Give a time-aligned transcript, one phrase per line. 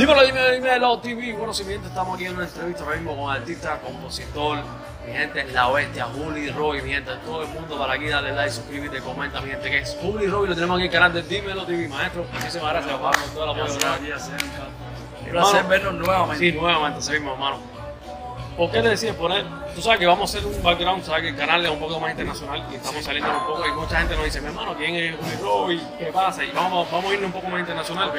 [0.00, 1.34] Dímelo, dímelo, dímelo, TV.
[1.34, 4.56] Bueno, si mi gente, estamos aquí en una entrevista ahora mismo con artista, compositor,
[5.06, 8.50] mi gente, la bestia, Juli Roy, mi gente, todo el mundo para aquí, dale like,
[8.50, 11.22] suscríbete, comenta, mi gente, que es Juli Roy, lo tenemos aquí en el canal de
[11.22, 12.24] Dímelo TV, maestro.
[12.32, 13.54] Muchísimas gracias, papá, por.
[13.54, 13.98] Gracias, ¿verdad?
[14.08, 14.30] gracias,
[15.22, 16.50] Un placer vernos nuevamente.
[16.50, 17.58] Sí, nuevamente, seguimos, hermano.
[18.56, 19.44] ¿Por qué te decides poner?
[19.74, 22.00] Tú sabes que vamos a hacer un background, sabes que el canal es un poco
[22.00, 24.94] más internacional y estamos saliendo un poco y mucha gente nos dice, mi hermano, ¿quién
[24.94, 25.80] es Juli Roy?
[25.98, 26.42] ¿Qué pasa?
[26.42, 28.10] Y vamos, vamos a irnos un poco más internacional.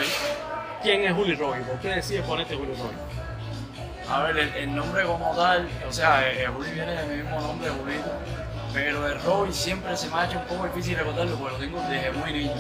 [0.81, 1.59] ¿Quién es Juli Roy?
[1.62, 2.91] ¿Por qué decides ponerte Juli Roy?
[4.09, 7.40] A ver, el, el nombre como tal, o sea, eh, eh, Juli viene del mismo
[7.40, 8.12] nombre, Julito,
[8.73, 11.81] pero el Roy siempre se me ha hecho un poco difícil recordarlo porque lo tengo
[11.88, 12.55] desde muy niño.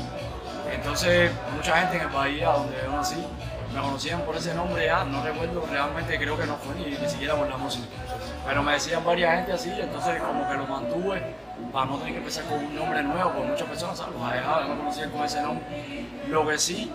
[0.71, 3.25] Entonces, mucha gente en el país donde yo nací
[3.73, 7.09] me conocían por ese nombre ya, no recuerdo realmente, creo que no fue ni, ni
[7.09, 7.87] siquiera por la música.
[8.45, 11.23] Pero me decían varias gente así, entonces como que lo mantuve
[11.71, 14.75] para no tener que empezar con un nombre nuevo, porque muchas personas los alejaban, no
[14.75, 15.65] me conocían con ese nombre.
[16.27, 16.91] Lo que sí,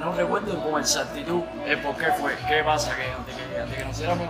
[0.00, 3.84] no recuerdo con exactitud el por qué fue, qué pasa, que antes que, antes que
[3.84, 4.24] naciera mi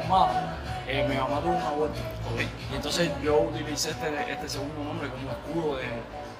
[0.88, 2.00] eh, mi mamá tuvo un aborto.
[2.72, 5.84] Y entonces yo utilicé este, este segundo nombre como escudo de,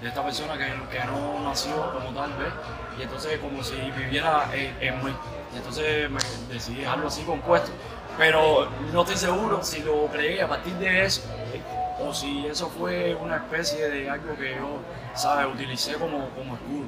[0.02, 2.52] de esta persona que, que no nació como tal vez.
[2.98, 5.12] Y entonces como si viviera en, en mí.
[5.54, 6.18] Y entonces me
[6.52, 7.70] decidí dejarlo así compuesto.
[8.18, 11.22] Pero no estoy seguro si lo creé a partir de eso
[12.14, 14.78] si eso fue una especie de algo que yo,
[15.14, 15.47] ¿sabes?
[15.55, 16.86] Utilicé como, como escudo.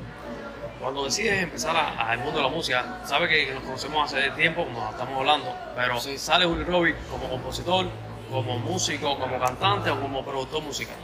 [0.81, 4.91] Cuando decides empezar al mundo de la música, sabes que nos conocemos hace tiempo, como
[4.91, 6.19] estamos hablando, pero Sí.
[6.19, 7.87] sale Juli Roy como compositor,
[8.31, 10.97] como músico, como cantante o como productor musical.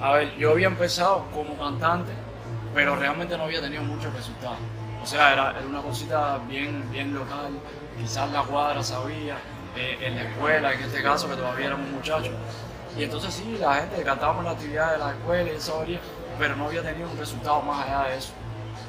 [0.00, 2.12] A ver, yo había empezado como cantante,
[2.74, 4.58] pero realmente no había tenido muchos resultados.
[5.02, 7.50] O sea, era, era una cosita bien, bien local,
[8.00, 9.36] quizás la cuadra sabía,
[9.76, 12.32] eh, en la escuela, en este caso, que todavía éramos muchachos.
[12.96, 16.00] Y entonces sí, la gente cantábamos la actividad de la escuela y eso varía,
[16.38, 18.32] pero no había tenido un resultado más allá de eso.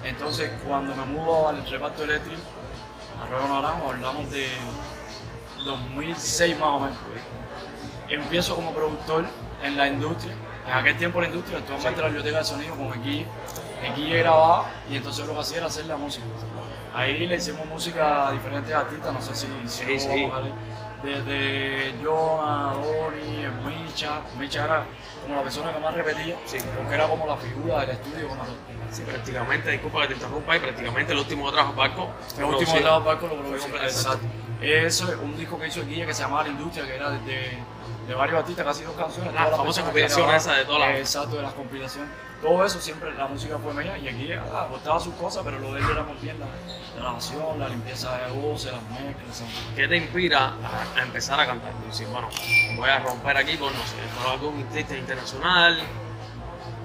[0.03, 2.41] Entonces, cuando me mudo al reparto eléctrico,
[3.21, 4.47] a Río Naranjo, hablamos de
[5.63, 6.97] 2006 más o menos.
[8.09, 9.25] Empiezo como productor
[9.63, 10.35] en la industria.
[10.67, 12.93] En aquel tiempo la industria, actualmente la biblioteca de sonido con.
[12.93, 16.25] El guille grababa y entonces lo que hacía era hacer la música.
[16.93, 20.31] Ahí le hicimos música a diferentes artistas, no sé si, si Sí, sí.
[21.03, 24.21] Desde Jonah, Donny, Micha.
[24.39, 24.85] Micha era
[25.21, 26.57] como la persona que más repetía, Sí.
[26.77, 28.63] porque era como la figura del estudio con nosotros.
[28.91, 32.09] Sí, prácticamente, disculpa que te interrumpa, y prácticamente el último trajo Barco.
[32.37, 33.67] El último de los barcos lo produjo.
[33.83, 34.25] Exacto.
[34.61, 37.09] Eso es un disco que hizo el Guille que se llamaba La Industria, que era
[37.09, 37.57] de,
[38.07, 39.33] de, varios artistas, casi dos canciones.
[39.33, 42.09] La famosa que compilación esa de todas las- Exacto, de las compilaciones.
[42.41, 45.73] Todo eso siempre, la música fue mía y Guille ah, aportaba sus cosas, pero lo
[45.73, 46.45] de él era más bien la,
[46.99, 49.43] grabación, la limpieza de voces, las mezclas.
[49.77, 51.71] ¿Qué te inspira a, a empezar a cantar?
[51.85, 52.27] Y decir, bueno,
[52.75, 55.79] voy a romper aquí con, no sé, con algún artista internacional,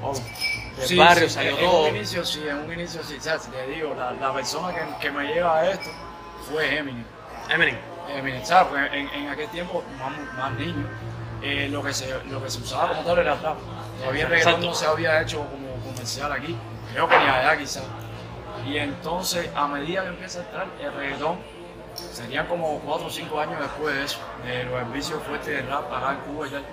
[0.00, 1.88] o del Sí, barrio sí, salió en, todo.
[1.88, 3.16] Un inicio sí, en un inicio sí.
[3.16, 5.90] O sea, te digo, la, la persona que, que me lleva a esto
[6.48, 7.04] fue Eminem.
[7.50, 7.78] Eminem.
[8.08, 10.86] Porque en, en aquel tiempo, más, más niño,
[11.42, 13.58] eh, lo, que se, lo que se usaba como tal era rap.
[14.00, 16.56] Todavía el reggaetón no se había hecho como comercial aquí,
[16.92, 17.84] creo que ni allá quizás.
[18.66, 21.38] Y entonces, a medida que empieza a entrar el reggaetón,
[21.94, 25.92] serían como 4 o 5 años después de eso, de los servicios fuertes de rap
[25.92, 26.64] acá en Cuba y tal.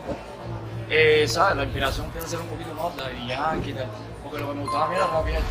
[0.89, 1.57] Eh, ¿sabes?
[1.57, 3.87] La inspiración empieza a ser un poquito más la de Yankee y tal,
[4.23, 5.41] porque lo que me gustaba a mí era rapear.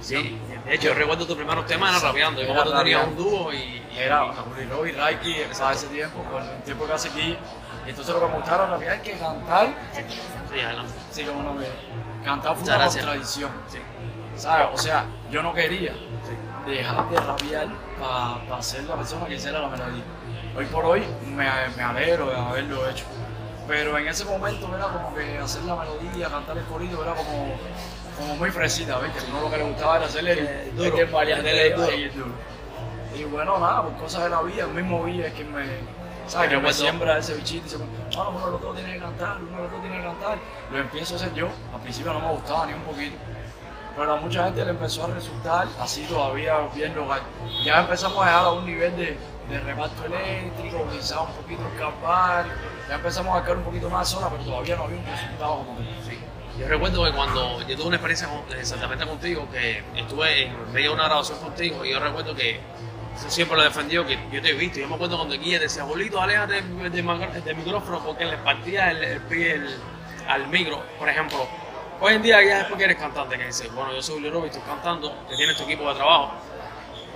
[0.00, 2.42] Sí, de hecho, yo recuerdo tus primeros temas eran rapeando.
[2.42, 6.42] Yo cuando tenías un dúo y, y Era Juli Roy, Raiki, para ese tiempo, con
[6.42, 7.36] el tiempo que hace aquí.
[7.86, 10.92] Y entonces lo que me gustaba era rapear, que cantar, Sí, adelante.
[11.10, 11.66] sí, como no me
[12.24, 13.50] cantar fue una contradicción.
[13.68, 13.78] Sí,
[14.36, 14.68] ¿Sabes?
[14.72, 15.94] O sea, yo no quería
[16.66, 20.04] dejar de rapear para ser la persona que hiciera la melodía.
[20.56, 23.04] Hoy por hoy me, me alegro de haberlo hecho.
[23.66, 27.54] Pero en ese momento era como que hacer la melodía, cantar el corrido, era como,
[28.18, 29.12] como muy fresita, ¿ves?
[29.12, 30.96] Que uno lo que le gustaba era hacerle el, Eh, duro.
[30.96, 31.92] que variante El duro.
[31.94, 32.30] y el duro.
[33.16, 35.64] Y bueno, nada, por cosas de la vida, el mismo Villa es quien me,
[36.26, 36.50] ¿sabes?
[36.50, 39.38] Que me siembra ese bichito y dice, bueno, uno de los dos tiene que cantar,
[39.42, 40.38] uno los dos tiene que cantar.
[40.70, 43.16] Lo empiezo a hacer yo, al principio no me gustaba ni un poquito.
[43.96, 47.20] Pero a mucha gente le empezó a resultar así todavía bien local.
[47.64, 49.18] Ya empezamos a llegar a un nivel de,
[49.48, 52.44] de reparto eléctrico, quizás un poquito escapar.
[52.88, 55.78] Ya empezamos a caer un poquito más sola, pero todavía no había un resultado como
[55.78, 55.84] que.
[56.58, 60.88] Yo recuerdo que cuando yo tuve una experiencia con- exactamente contigo, que estuve en medio
[60.90, 62.60] de una grabación contigo, y yo recuerdo que
[63.16, 64.80] eso siempre lo he defendido, que yo te he visto.
[64.80, 68.90] Yo me acuerdo cuando Guille decía, bolito, aléjate del, del del micrófono porque le partía
[68.90, 69.76] el, el pie el-
[70.28, 71.46] al micro, por ejemplo.
[72.00, 74.46] Hoy en día ya es porque eres cantante, que dices, bueno, yo soy Julio Roby,
[74.48, 76.32] estoy cantando, que tienes tu equipo de trabajo.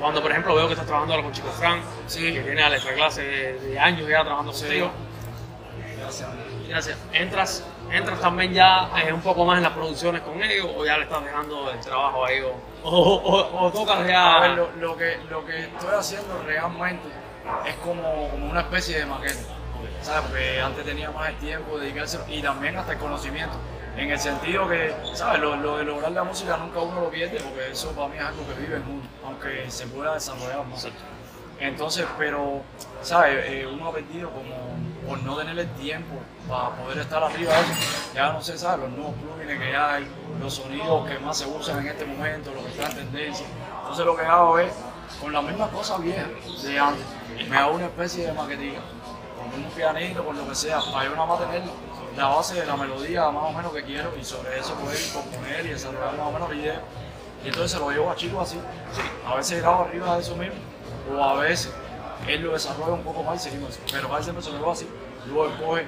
[0.01, 2.33] Cuando, por ejemplo, veo que estás trabajando ahora con Chico Frank, Sí.
[2.33, 4.91] que tiene a la extra clase de, de años ya trabajando contigo,
[5.99, 6.29] Gracias.
[6.69, 6.99] Gracias.
[7.13, 10.97] Entras ¿entras también ya eh, un poco más en las producciones con ellos o ya
[10.97, 12.53] le estás dejando el trabajo a ellos?
[12.83, 14.37] O, o, o tocas ya...
[14.37, 17.09] A ver, lo, lo que, lo que estoy haciendo realmente
[17.67, 19.41] es como, como una especie de maqueta.
[20.01, 20.23] ¿Sabes?
[20.23, 23.57] Porque antes tenía más el tiempo de dedicarse y también hasta el conocimiento.
[23.97, 25.41] En el sentido que, ¿sabes?
[25.41, 28.25] Lo, lo de lograr la música nunca uno lo pierde porque eso para mí es
[28.25, 30.89] algo que vive el mundo, aunque se pueda desarrollar más.
[31.61, 32.63] Entonces, pero,
[33.03, 33.45] ¿sabes?
[33.49, 34.57] Eh, uno ha perdido como
[35.07, 36.15] por no tener el tiempo
[36.49, 37.73] para poder estar arriba de eso.
[38.15, 38.81] Ya no sé, ¿sabes?
[38.81, 40.07] Los nuevos plugins que hay,
[40.41, 43.47] los sonidos que más se usan en este momento, lo que está en tendencia.
[43.81, 44.73] Entonces lo que hago es,
[45.21, 46.27] con las mismas cosas viejas
[46.63, 47.05] de antes,
[47.49, 48.81] me hago una especie de maquetilla,
[49.37, 51.63] con un pianito, con lo que sea, para yo nada más tener
[52.17, 55.67] la base de la melodía más o menos que quiero y sobre eso poder componer
[55.67, 56.81] y desarrollar más o menos la idea.
[57.45, 58.61] Y entonces se lo llevo a chicos así.
[59.27, 60.55] A veces grabo arriba de eso mismo,
[61.13, 61.73] o a veces
[62.29, 63.79] él lo desarrolla un poco más y seguimos.
[63.91, 64.89] Pero casi siempre se lo llevo así.
[65.27, 65.87] Luego él coge,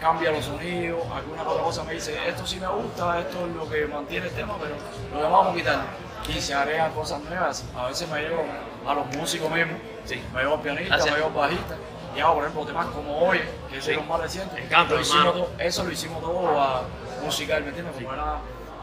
[0.00, 3.68] cambia los sonidos, alguna otra cosa me dice, esto sí me gusta, esto es lo
[3.68, 4.74] que mantiene el tema, pero
[5.12, 6.30] lo demás vamos a.
[6.30, 7.64] Y se agregan cosas nuevas.
[7.76, 8.44] A veces me llevo
[8.86, 10.22] a los músicos mismos, Sí.
[10.32, 11.12] me llevo al pianista, Gracias.
[11.14, 11.74] me llevo al bajista.
[12.16, 13.92] Y hago, por ejemplo, temas como Oye, que es Sí.
[13.94, 14.54] los más recientes.
[14.58, 16.82] Me encanta, Lo hicimos todo- eso lo hicimos todo a
[17.24, 17.94] musical, ¿me entiendes?
[17.96, 18.36] Como era,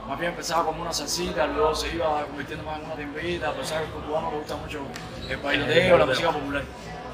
[0.08, 3.68] más bien empezaba como una salsita, luego se iba convirtiendo más en una timbita, pues
[3.68, 4.80] sabes que cubano le gusta mucho
[5.30, 6.64] el bailoteo, la música popular.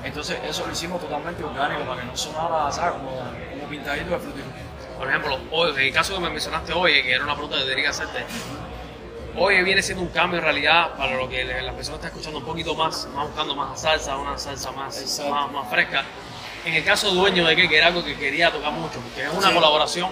[0.03, 2.93] Entonces eso lo hicimos totalmente orgánico para que no sonara, ¿sabes?
[2.93, 4.45] Como, como pintadito de frutero.
[4.97, 7.63] Por ejemplo, hoy, en el caso que me mencionaste hoy, que era una pregunta que
[7.63, 8.25] tenía que hacerte,
[9.35, 12.45] hoy viene siendo un cambio en realidad para lo que la persona está escuchando un
[12.45, 16.03] poquito más, más buscando más salsa, una salsa más, más, más fresca.
[16.65, 19.29] En el caso dueño de que, que era algo que quería tocar mucho, que es
[19.33, 19.53] una Sí.
[19.53, 20.09] colaboración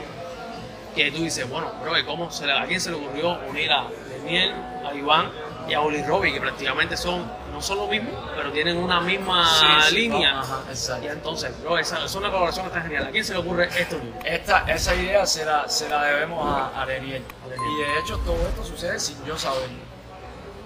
[0.96, 3.88] que tú dices, bueno, bro, ¿cómo se le- ¿a quién se le ocurrió unir a
[4.18, 4.54] Daniel,
[4.90, 5.32] a Iván
[5.68, 9.46] y a Oli Robbie, que prácticamente son, no son lo mismo, pero tienen una misma
[9.46, 10.40] Sí, sí, línea?
[10.40, 11.06] ajá, exacto.
[11.06, 13.06] Y entonces, bro, esa es una colaboración que está genial.
[13.08, 13.98] ¿A quién se le ocurre esto?
[14.26, 17.24] Esta, esa idea se la, se la debemos a, a Leniel.
[17.46, 19.91] Y de hecho todo esto sucede sin yo saberlo.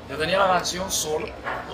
[0.10, 1.26] Yo tenía la canción solo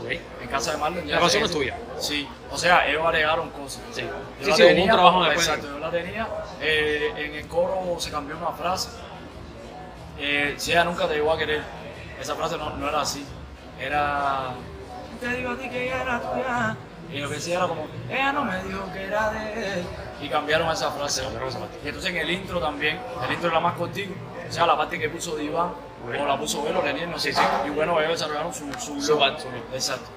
[0.10, 1.06] en casa de Marlon.
[1.06, 1.78] ya La canción es tuya.
[2.00, 3.82] Sí, o sea, ellos agregaron cosas.
[3.92, 5.48] Sí, Yo sí, la sí, hubo un tenía, trabajo después.
[5.48, 6.28] Exacto, yo la tenía.
[6.62, 8.90] eh, en el coro se cambió una frase.
[10.18, 11.62] Eh, si ella nunca te llegó a querer,
[12.20, 13.26] esa frase no, no era así.
[13.80, 14.52] Era.
[15.20, 16.78] Te digo a ti que ella era tuya.
[17.12, 19.86] Y lo que decía era como, ella no me dijo que era de él.
[20.22, 21.24] Y cambiaron esa frase.
[21.84, 24.14] Y entonces en el intro también, el intro era más cortico.
[24.48, 25.74] O sea, la parte que puso Diva,
[26.08, 27.42] o la puso Velo, Leniel, no sé si.
[27.66, 29.44] Y bueno, ellos desarrollaron su, su, parte.
[29.74, 30.10] Exacto.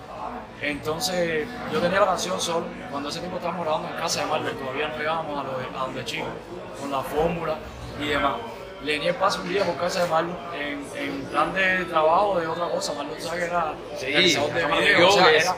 [0.60, 2.66] Entonces, yo tenía la canción solo.
[2.90, 5.64] Cuando ese tiempo estábamos grabando en casa de Marlon, todavía no llegábamos a, lo de,
[5.66, 6.26] a donde chico,
[6.80, 7.56] con la fórmula
[8.00, 8.34] y demás.
[8.82, 12.68] Leniel pasa un día por casa de Marlon en, en plan de trabajo de otra
[12.68, 12.92] cosa.
[12.94, 15.56] Marlon sabe que era Sí, realizador de video, o sea, era-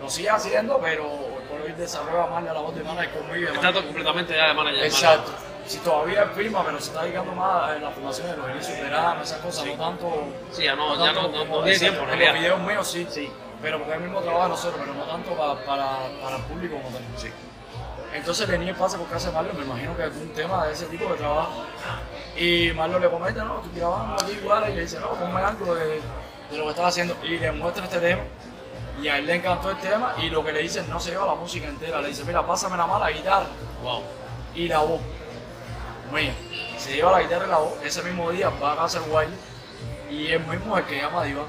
[0.00, 1.04] lo sigue haciendo, pero
[1.48, 3.48] por hoy desarrolla más la voz de manager conmigo.
[3.54, 4.84] Está completamente ya de manager.
[4.84, 5.32] Exacto.
[5.66, 8.78] Si todavía es prima, pero se está dedicando más a la formación de los inicios
[8.78, 8.86] de
[9.22, 10.24] esas cosas, no tanto.
[10.50, 12.32] Sí, ya no, ya no, no, no como- exacto, tiempo, en en realidad.
[12.32, 13.32] Los videos míos sí, Sí.
[13.62, 16.42] pero porque es el mismo trabajo de nosotros, pero no tanto pa- para, para el
[16.44, 17.02] público como tal.
[17.16, 17.28] Sí.
[18.12, 21.08] Entonces Leniel pasa por casa de Marlon, me imagino que algún tema de ese tipo
[21.10, 21.64] de trabajo.
[22.36, 25.74] Y Marlon le comenta, no, estoy grabando aquí igual, y le dice, no, ponme algo
[25.74, 26.00] de,
[26.50, 27.16] de lo que estás haciendo.
[27.22, 28.22] Y le muestra este tema,
[29.00, 31.24] y a él le encantó el tema, y lo que le dice, no se lleva
[31.24, 33.46] la música entera, le dice, mira, pásame la mala guitarra
[33.82, 34.02] Wow.
[34.54, 35.00] y la voz.
[36.12, 36.34] Mía,
[36.78, 39.34] se lleva la guitarra y la voz, ese mismo día va a casa del baile,
[40.10, 41.46] y él mismo es el que llama a Diván.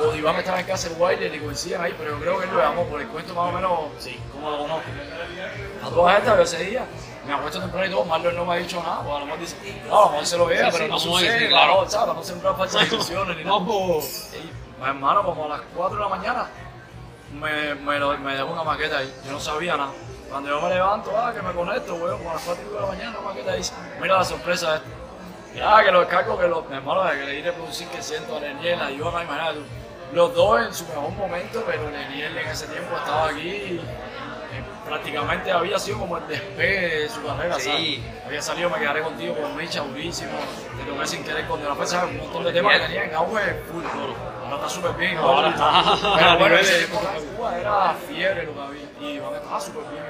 [0.00, 2.50] O Diván estaba en casa del baile y coinciden ahí, pero yo creo que él
[2.52, 4.16] lo llamó por el cuento más o menos Sí.
[4.32, 4.82] como lo conozco.
[5.84, 6.84] A todas estas, yo ese día,
[7.26, 9.40] me acuesto temprano y todo, Marlon no me ha dicho nada, o a lo mejor
[9.40, 9.56] dice,
[9.88, 11.72] no, a lo mejor se lo vea, Sí, pero sí, no sucede, sí, claro.
[11.74, 12.14] claro, ¿sabes?
[12.14, 13.58] No sembrar falsas ilusiones ni nada.
[13.58, 14.30] No, Y, pues,
[14.86, 16.46] hermano, como a las 4 de la mañana,
[17.32, 19.12] me, me, lo- me dejó una maqueta ahí.
[19.26, 19.90] Yo no sabía nada.
[20.30, 22.86] Cuando yo me levanto, ah, que me conecto, weón, como a las 4 de la
[22.86, 23.62] mañana, una maqueta ahí.
[24.00, 24.88] Mira la sorpresa esta.
[25.76, 28.36] Ah, que los descargo, que los, mi hermano, que le di de producir que siento
[28.36, 29.64] a Leniel, a Iván, imagínate tú.
[30.12, 34.62] Los dos en su mejor momento, pero Leniel en ese tiempo estaba aquí y, eh,
[34.86, 37.64] prácticamente había sido como el despegue de su carrera, Sí.
[38.02, 38.24] ¿sabes?
[38.26, 40.32] Había salido, me quedaré contigo con Micha, durísimo,
[40.78, 43.14] te toqué sin querer con de la fuerza, un montón de temas que tenía en
[43.14, 43.84] auge full.
[44.44, 47.94] Ahora está súper bien, Ahora está a Pero bueno, ese de- tiempo en Cuba era
[48.08, 50.04] fiebre lo que había y Iván estaba súper bien.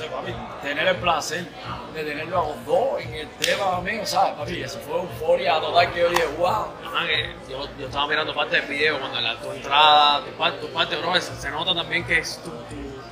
[0.00, 1.44] Entonces, papi, tener el placer
[1.92, 4.62] de tenerlo a los dos en el tema mío, ¿sabes, papi?
[4.62, 6.66] Eso fue euforia total que yo dije, wow.
[6.86, 10.58] Ajá, que yo, yo estaba mirando parte del video cuando la, tu entrada, tu parte,
[10.58, 12.52] tu parte, bro, se, se nota también que es tu,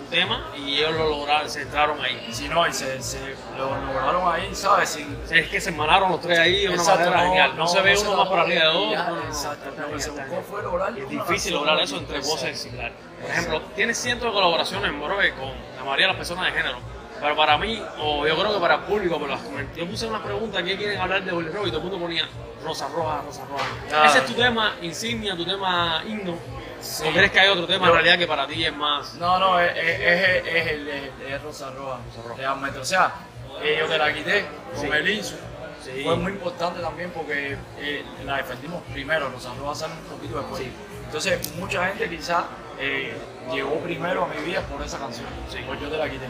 [0.07, 2.29] tema y ellos lo lograron, se entraron ahí.
[2.31, 3.19] Si no, y se, se
[3.57, 4.91] lo lograron ahí, ¿sabes?
[4.91, 7.57] Sin, es que se emanaron los tres ahí de una Exacto, manera no, genial.
[7.57, 9.95] No, se ve no uno se más tapó arriba de no, exacto, está lo que
[9.95, 10.45] bien, se está buscó bien.
[10.45, 12.97] fue lograr Es difícil lograr eso entre voces similares.
[13.21, 16.79] Por ejemplo, tienes cientos de colaboraciones, bro, con la mayoría de las personas de género.
[17.21, 19.39] Pero para mí, o yo creo que para el público, pero
[19.75, 21.69] yo puse una pregunta, ¿qué quieren hablar de Willy Roy?
[21.69, 22.29] Y todo el mundo ponía
[22.63, 23.65] Rosa Roja, Rosa Roja.
[23.95, 24.05] Ah.
[24.07, 26.37] Ese es tu tema insignia, tu tema himno.
[26.81, 27.05] Sí.
[27.09, 29.15] ¿O crees que hay otro tema en realidad que para ti es más?
[29.15, 30.89] No, no, es, es, es, es el
[31.27, 32.37] es Rosa Roja, Rosa Roja.
[32.37, 32.79] realmente.
[32.79, 33.15] O sea,
[33.63, 34.45] eh, yo te la quité
[34.75, 34.89] con Sí.
[34.93, 35.35] el Insu.
[35.83, 36.03] Sí.
[36.05, 40.63] Fue muy importante también porque eh, la defendimos primero, Rosa Roja sale un poquito después.
[41.07, 42.45] Entonces, mucha gente quizás
[42.79, 43.17] eh,
[43.53, 45.59] llegó primero a mi vida por esa canción, Sí.
[45.67, 46.27] pues yo te la quité.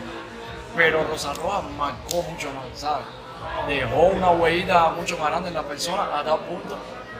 [0.76, 3.06] Pero Rosa Roja marcó mucho más, ¿sabes?
[3.68, 6.76] Dejó una huellita mucho más grande en la persona a tal punto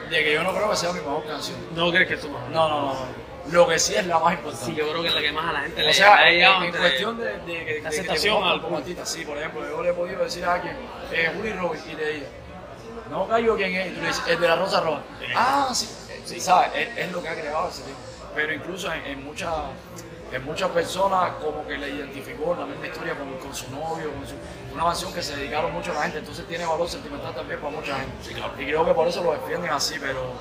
[0.09, 1.57] de que yo no creo que sea mi mejor canción.
[1.75, 2.49] ¿No crees que es tu mejor?
[2.49, 2.93] No, no, no.
[2.93, 3.27] no.
[3.51, 4.65] Lo que sí es la más importante.
[4.65, 6.35] Sí, yo creo que es la que más a la gente le O sea, en,
[6.35, 9.89] llegado en entre- cuestión de, de, aceptación al como artista, sí, por ejemplo, yo le
[9.89, 10.75] he podido decir a alguien,
[11.13, 12.27] eh, Willy Roy, y le dije,
[13.09, 15.01] no caigo quién es, y tú le dices, el de la Rosa Roja.
[15.19, 15.25] Sí.
[15.33, 15.89] Ah, sí,
[16.25, 16.71] sí, ¿sabes?
[16.75, 17.97] Es, es lo que ha creado ese tipo.
[18.35, 19.53] Pero incluso en, en muchas
[20.31, 24.27] en muchas personas como que le identificó la misma historia con, con su novio, con
[24.27, 24.35] su,
[24.73, 27.75] una canción que se dedicaron mucho a la gente, entonces tiene valor sentimental también para
[27.75, 28.11] mucha gente.
[28.21, 28.53] Sí, claro.
[28.59, 30.33] Y creo que por eso lo defienden así, pero,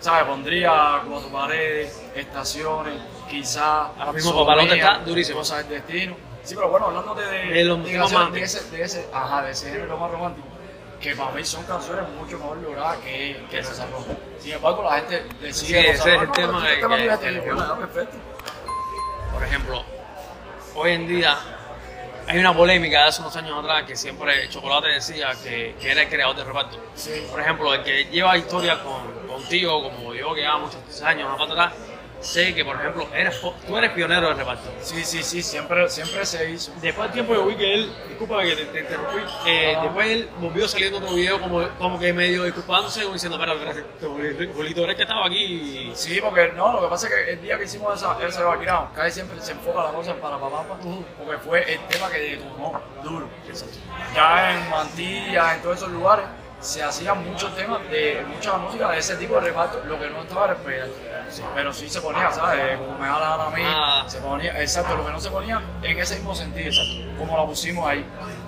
[0.00, 0.24] ¿sabes?
[0.24, 2.94] Pondría cuatro paredes, estaciones,
[3.28, 3.88] quizás.
[3.98, 5.38] Ahora mismo Papalote está durísimo.
[5.38, 6.16] Cosas del destino.
[6.44, 10.46] Sí, pero bueno, hablando de, de, ese, de ese, ajá, de ese género más romántico,
[11.04, 14.12] que para mí son canciones mucho mejor logradas que, que Rosa Roja.
[14.38, 16.62] Sin embargo, la gente decide Sí, ese es el tema
[17.78, 18.16] perfecto.
[19.30, 19.84] Por ejemplo,
[20.74, 21.36] hoy en día
[22.26, 26.04] hay una polémica de hace unos años atrás que siempre Chocolate decía que, que era
[26.04, 26.78] el creador de reparto.
[26.94, 27.26] Sí.
[27.30, 31.74] Por ejemplo, el que lleva historia con, contigo, como yo que lleva muchos años atrás,
[32.24, 34.72] sé que, por ejemplo, eres, tú eres pionero del reparto.
[34.80, 36.72] Sí, sí, sí, siempre, siempre se hizo.
[36.80, 39.82] Después del tiempo yo vi que él, disculpa que te, te interrumpí, eh, Ah.
[39.82, 43.54] después él volvió saliendo otro video como, como que medio disculpándose, como diciendo, espera,
[44.54, 45.92] Julito, eres que estaba aquí y...
[45.94, 48.94] Sí, porque no, lo que pasa es que el día que hicimos esa, ese background,
[48.94, 51.04] casi siempre se enfoca la cosa en Parapapapa, Ujú.
[51.18, 53.28] porque fue el tema que detonó duro.
[54.14, 56.24] Ya en Mantilla, en todos esos lugares,
[56.64, 60.22] se hacían muchos temas de mucha música de ese tipo de reparto, lo que no
[60.22, 60.88] estaba era esperar.
[61.54, 62.78] Pero sí se ponía, ¿sabes?
[62.78, 64.04] Como me da la gana a mí, Ah.
[64.06, 66.72] se ponía, exacto, lo que no se ponía en ese mismo sentido,
[67.18, 68.04] como la pusimos ahí,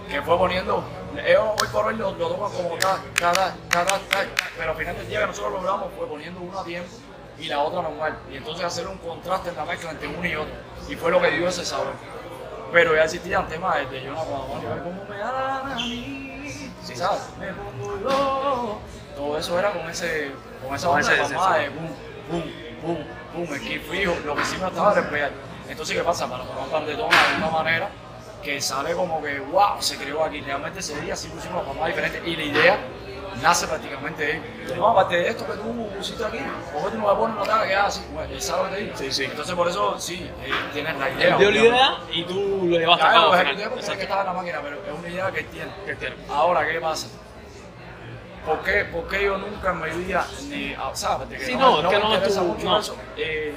[0.09, 0.83] que fue poniendo,
[1.27, 4.97] ellos hoy por hoy lo, lo toman como cada, cada, cada, cada, pero al final
[4.97, 6.89] del día que nosotros logramos fue poniendo uno a tiempo
[7.39, 10.35] y la otra normal, y entonces hacer un contraste en la mezcla entre uno y
[10.37, 10.55] otro,
[10.89, 11.93] y fue lo que dio ese sabor.
[12.73, 16.26] Pero ya existían temas de Jonathan Juan, como me da la gana a mí,
[19.17, 20.33] Todo eso era con ese,
[20.65, 21.91] con esa banda de mamá de boom,
[22.31, 25.31] boom, boom, boom, kick fijo, lo que sí me estaba respirar.
[25.69, 26.29] Entonces, ¿qué pasa?
[26.29, 27.89] Para tomar pan de una manera
[28.43, 30.41] que sale como que, wow, se creó aquí.
[30.41, 32.79] Realmente ese día sí pusimos las mamás diferentes y la idea
[33.43, 34.43] nace prácticamente de ahí.
[34.77, 36.39] No, aparte de esto que tú pusiste aquí,
[36.73, 38.03] ¿por qué tú no le pones una tabla que haga así?
[38.13, 38.97] Bueno, él sabe lo que te digo.
[38.97, 39.25] Sí, sí.
[39.25, 41.29] Entonces, por eso sí, eh, tienes la idea.
[41.35, 44.03] Él dio la idea y tú lo llevaste a cabo lo ejecuté porque es que
[44.03, 45.71] estaba en la máquina, pero es una idea que él tiene.
[45.85, 46.17] ¿Qué tiene?
[46.31, 47.09] Ahora, ¿qué pasa?
[48.45, 51.29] ¿Por qué, por qué yo nunca en mi vida, ni, ah, ¿sabes?
[51.29, 52.65] De que Sí, no, no, me- es no que me no es interesa tu- mucho
[52.65, 52.79] no.
[52.79, 53.55] eso, eh,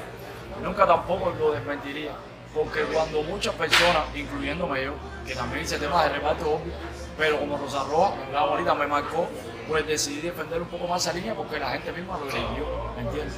[0.64, 2.12] nunca tampoco lo desmentiría.
[2.54, 4.94] Porque cuando muchas personas, incluyéndome yo,
[5.26, 6.74] que también hice temas de reparto obvio,
[7.18, 9.28] pero como Rosa Roja, la bonita me marcó,
[9.68, 13.04] pues decidí defender un poco más esa línea porque la gente misma lo eligió, ¿me
[13.04, 13.36] entiendes?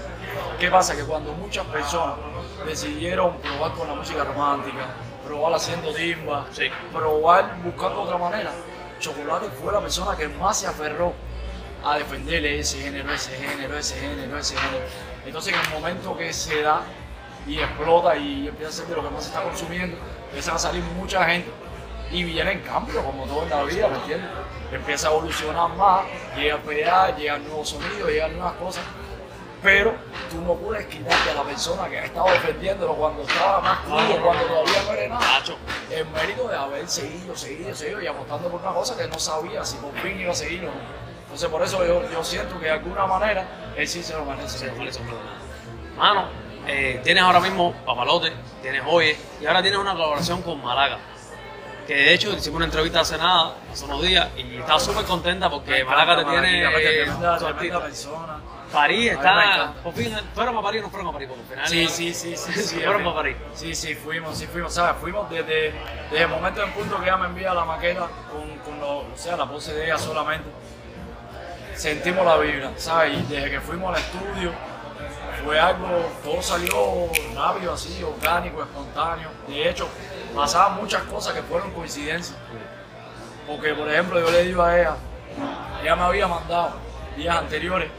[0.59, 0.95] ¿Qué pasa?
[0.95, 2.15] Que cuando muchas personas
[2.65, 4.85] decidieron probar con la música romántica,
[5.27, 6.69] probar haciendo timba, Sí.
[6.93, 8.51] probar buscando otra manera,
[8.99, 11.13] Chocolate fue la persona que más se aferró
[11.83, 14.85] a defenderle ese género, ese género, ese género, ese género.
[15.25, 16.81] Entonces en el momento que se da
[17.47, 20.59] y explota y empieza a ser de lo que más se está consumiendo, empiezan a
[20.59, 21.51] salir mucha gente
[22.11, 24.29] y vienen cambios como todo en la vida, ¿me entiendes?
[24.71, 26.03] Empieza a evolucionar más,
[26.35, 28.83] llega el PA, llegan nuevos sonidos, llegan nuevas cosas,
[29.61, 29.93] pero
[30.29, 34.21] tú no puedes quitarte a la persona que ha estado defendiéndolo cuando estaba más crudo,
[34.23, 35.43] cuando todavía no era nada
[35.91, 39.63] el mérito de haber seguido, seguido, seguido y apostando por una cosa que no sabía
[39.63, 41.01] si por fin iba a seguir o no.
[41.23, 44.69] Entonces por eso yo, yo siento que de alguna manera él sí se lo merece.
[44.69, 45.21] Vale, son verdad.
[45.95, 46.25] Mano,
[46.67, 50.99] eh, tienes ahora mismo Papalote, tienes Oye y ahora tienes una colaboración con Malaga.
[51.87, 55.49] Que de hecho hicimos una entrevista hace nada, hace unos días, y estaba súper contenta
[55.49, 56.69] porque Malaga te tiene.
[56.69, 58.39] Tremenda, tremenda persona.
[58.71, 59.73] París está.
[59.83, 61.29] Por fin, ¿fueron a París o no fueron a París?
[61.29, 61.67] Porque al final.
[61.67, 62.53] Sí, sí, sí, sí.
[62.53, 63.35] sí, fueron para París.
[63.53, 64.73] Sí, sí, fuimos, sí, fuimos.
[64.73, 65.01] ¿Sabes?
[65.01, 65.73] Fuimos desde,
[66.09, 69.17] desde el momento en punto que ella me envía la maqueta con, con lo, o
[69.17, 70.49] sea, la pose de ella solamente.
[71.75, 73.17] Sentimos la vibra, ¿sabes?
[73.19, 74.53] Y desde que fuimos al estudio,
[75.45, 75.87] fue algo,
[76.23, 79.29] todo salió rápido, así, orgánico, espontáneo.
[79.47, 79.87] De hecho,
[80.35, 82.37] pasaban muchas cosas que fueron coincidencias.
[83.47, 84.95] Porque, por ejemplo, yo le digo a ella,
[85.81, 86.73] ella me había mandado
[87.17, 87.89] días anteriores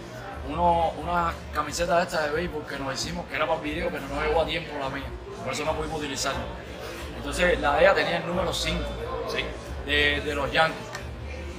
[0.48, 4.02] uno, unas camisetas estas de béisbol que nos hicimos, que era para el video, pero
[4.08, 5.04] no llegó a tiempo la mía.
[5.44, 6.40] Por eso no pudimos utilizarla.
[7.16, 8.84] Entonces, la de ella tenía el número 5.
[9.28, 9.44] Sí.
[9.86, 10.76] de, de los Yankees.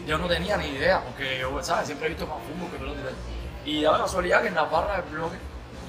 [0.06, 1.88] Yo no tenía ni idea, porque yo, ¿sabes?
[1.88, 3.16] Siempre he visto más fútbol que pelota y tal.
[3.66, 5.38] Y da la casualidad que en la barra del bloque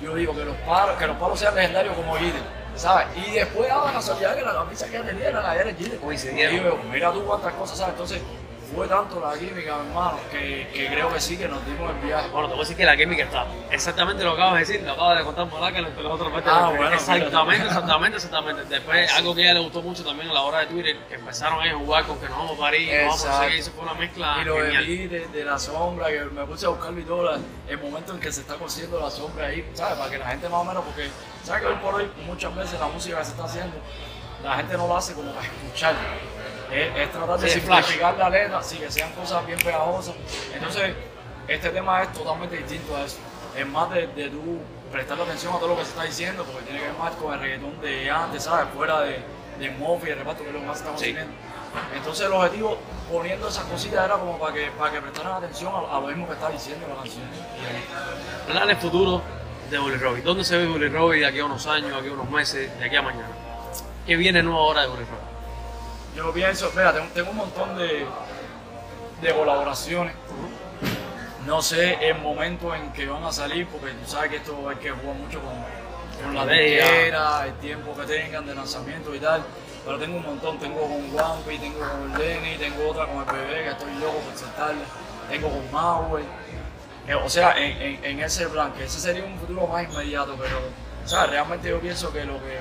[0.05, 2.43] yo digo que los palos, que los palos sean legendarios como Jeter,
[2.77, 3.07] ¿sabes?
[3.17, 5.99] Y después da la casualidad que la camisa que tenía era la de Jeter.
[5.99, 6.55] Coincidieron.
[6.55, 7.93] Y yo, mira tú cuántas cosas, ¿sabes?
[7.95, 8.23] Entonces
[8.75, 12.07] fue tanto la química, mi hermano, que, que creo que sí que nos dimos el
[12.07, 12.28] viaje.
[12.31, 13.47] Bueno, te voy a decir que la química está.
[13.71, 16.33] Exactamente lo que acabas de decir, lo acabas de contar Morá que lo los otros.
[16.47, 18.64] Ah, bueno, exactamente, exactamente, exactamente.
[18.64, 21.14] Después, algo que a ella le gustó mucho también a la hora de Twitter, que
[21.14, 23.45] empezaron a jugar con que nos vamos a París, vamos a Exacto.
[23.45, 24.85] seguir, eso fue una mezcla Y lo genial.
[24.87, 27.35] vi de, de la sombra, que me puse a buscarlo y todo,
[27.69, 29.99] el momento en que se está cosiendo la sombra ahí, ¿sabes?
[29.99, 31.09] Para que la gente más o menos, porque,
[31.45, 33.76] ¿sabes que hoy por hoy muchas veces la música que se está haciendo,
[34.43, 35.95] la gente no lo hace como para escuchar.
[36.75, 40.14] Es, es tratar de Sí, simplificar la letra, sí, que sean cosas bien pegajosas.
[40.54, 40.95] Entonces,
[41.47, 43.19] este tema es totalmente distinto a eso.
[43.57, 44.59] Es más de, de tú
[44.90, 47.33] prestar atención a todo lo que se está diciendo, porque tiene que ver más con
[47.33, 48.66] el reggaetón de antes, ¿sabes?
[48.75, 49.21] Fuera de,
[49.59, 51.14] de Mofi y el reparto, que es lo que más estamos Sí.
[51.97, 52.78] Entonces el objetivo
[53.11, 56.26] poniendo esas cositas era como para que, para que prestaran atención a, a lo mismo
[56.28, 57.25] que está diciendo la canción.
[58.47, 59.23] Planes futuros
[59.71, 60.23] de Bully Robbie.
[60.23, 62.78] ¿Dónde se ve Bully Robbie de aquí a unos años, de aquí a unos meses,
[62.78, 63.26] de aquí a mañana?
[64.07, 65.24] ¿Qué viene nuevo ahora de Bully Robbie?
[66.14, 68.06] Yo pienso, mira, tengo, tengo un montón de,
[69.21, 70.14] de colaboraciones.
[71.47, 74.76] No sé el momento en que van a salir, porque tú sabes que esto hay
[74.76, 75.52] que jugar mucho con,
[76.25, 79.42] con la disquera, el tiempo que tengan de lanzamiento y tal.
[79.85, 83.64] Pero tengo un montón, tengo con Wampi, tengo con Lenny, tengo otra con el bebé
[83.64, 84.80] que estoy loco por sentarle,
[85.28, 86.25] tengo con Mauer.
[87.06, 90.37] Eh, o sea, en, en- en ese plan, que ese sería un futuro más inmediato,
[90.40, 90.56] pero
[91.04, 92.61] o sea, realmente yo pienso que lo que,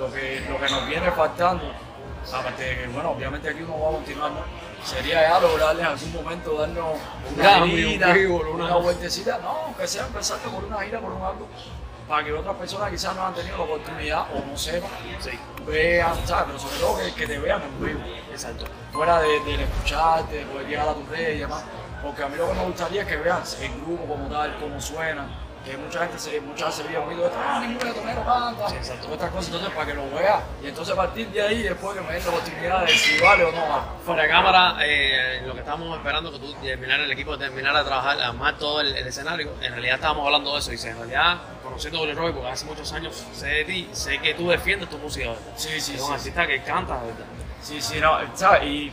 [0.00, 1.72] lo que, lo que nos viene faltando,
[2.32, 4.40] aparte de que, bueno, obviamente aquí uno va a continuar, ¿no?
[4.84, 6.84] sería ya lograr en algún momento darnos
[7.32, 11.00] Un una un gira, vivo, una, una- vueltecita, no, que sea empezando por una gira,
[11.00, 11.48] por un algo,
[12.08, 14.90] para que otras personas quizás no han tenido la oportunidad o no sepan,
[15.20, 15.30] Sí,
[15.66, 16.44] vean, ¿sabes?
[16.48, 18.00] Pero sobre todo que, que te vean en vivo
[18.30, 18.66] exacto.
[18.92, 21.64] fuera de, escucharte, de poder llegar a tu red y demás.
[22.02, 24.78] Porque a mí lo que me gustaría es que vean el grupo como tal, cómo
[24.78, 25.26] suena,
[25.64, 29.04] que mucha gente se, veces veía oído esto, ah, ningún reggaetonero canta, Sí, exacto.
[29.06, 30.42] todas estas cosas, entonces para que lo vea.
[30.62, 33.44] Y entonces a partir de ahí, después que me den la oportunidad de si vale
[33.44, 33.82] o no vale.
[34.04, 37.84] Fuera de cámara, eh, lo que estábamos esperando que tú terminar el equipo terminara de
[37.86, 40.70] trabajar, armar todo el, el escenario, en realidad estábamos hablando de eso.
[40.70, 43.88] Y dice, en realidad, conociendo a Bully Robbie, porque hace muchos años sé de ti,
[43.92, 45.42] sé que tú defiendes tu música, ¿verdad?
[45.56, 46.06] Sí, sí, es sí.
[46.06, 47.26] un artista que canta, ¿verdad?
[47.62, 48.64] Sí, sí, no, ¿sabes?
[48.64, 48.92] Y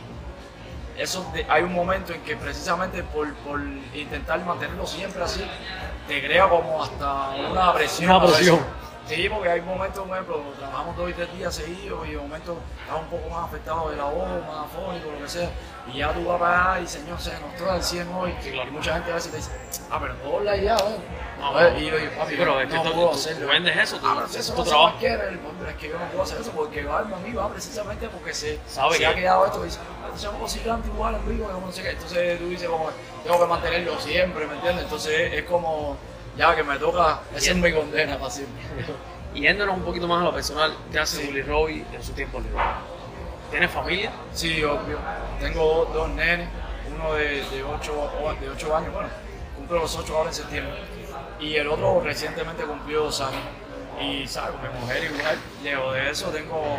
[0.98, 3.60] eso de- hay un momento en que precisamente por, por
[3.94, 5.44] intentar mantenerlo siempre así,
[6.08, 8.10] te crea como hasta una presión.
[8.10, 8.81] Una presión.
[9.06, 12.56] Sí, porque hay momentos, por ejemplo, trabajamos dos y tres días seguidos y de momento
[12.82, 15.50] estás un poco más afectado de la voz, más afónico, lo que sea.
[15.92, 18.34] Y ya tú vas para allá y señor, se nos está al 100 hoy.
[18.40, 18.68] Sí, claro.
[18.68, 19.50] Y mucha gente a veces te dice,
[19.90, 20.14] ah, pero
[20.54, 20.96] ya, ¿eh?
[21.40, 21.78] No, A ver, no.
[21.80, 23.46] y yo digo, papi, Sí, pero es que no tú- puedo tú- hacerlo.
[23.46, 24.98] tú vendes eso, tú- ah, pero es eso tu no trabajo.
[25.28, 25.38] el
[25.68, 28.60] es que yo no puedo hacer eso porque Galma a mí va precisamente porque se,
[28.68, 31.16] Sabe se que- ha quedado esto y dice, "Ah, se llama vacilante igual
[31.54, 31.90] como no sé qué.
[31.90, 32.88] Entonces tú dices, como,
[33.24, 34.84] tengo que mantenerlo siempre, ¿me entiendes?
[34.84, 35.96] Entonces es como,
[36.36, 38.62] ya que me toca, esa es mi condena para siempre.
[39.34, 41.42] Y yéndonos un poquito más a lo personal, ¿qué hace Sí.
[41.42, 42.60] Robbie en su tiempo libre?
[43.50, 44.10] ¿Tienes familia?
[44.32, 44.98] Sí, obvio.
[45.40, 46.48] Tengo dos nenes,
[46.94, 49.08] uno de, de, ocho, de ocho años, bueno,
[49.56, 50.74] cumple los ocho ahora en septiembre.
[51.38, 53.40] Y el otro recientemente cumplió dos años.
[54.00, 54.54] Y, ¿sabes?
[54.62, 55.38] Mi mujer igual.
[55.62, 56.78] Lejos de eso tengo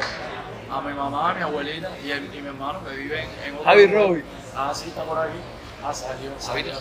[0.72, 3.66] a mi mamá, a mi abuelita y, el- y mi hermano que viven en otro
[3.66, 4.24] Javi.
[4.56, 5.38] Ah, sí, está por aquí.
[5.84, 6.32] Ah, salió.
[6.40, 6.74] salió.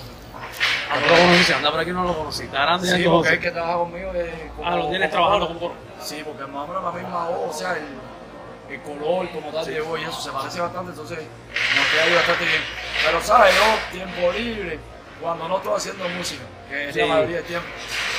[0.92, 1.14] Javito.
[1.14, 2.48] Ah, no lo conocí, anda por aquí no lo conocí.
[2.52, 5.74] Ya Sí, porque el que trabaja conmigo es como- Ah, lo tienes trabajando con coro.
[6.00, 9.64] Sí, porque más o menos la misma voz, o sea, el, el color como tal
[9.66, 12.62] de voz y eso se parece bastante, entonces nos queda ahí bastante bien.
[13.04, 13.54] Pero, ¿sabes?
[13.54, 14.78] Yo, tiempo libre,
[15.20, 17.00] cuando no estoy haciendo música, que es Sí.
[17.00, 17.68] la mayoría del tiempo,